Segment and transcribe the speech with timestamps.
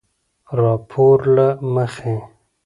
[0.59, 2.13] راپورله مخې